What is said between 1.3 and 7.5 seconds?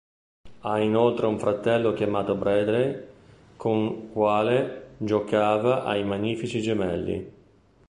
fratello chiamato Bradley, con quale giocava a "I magnifici gemelli".